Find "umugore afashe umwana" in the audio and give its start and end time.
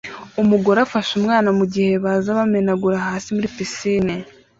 0.41-1.49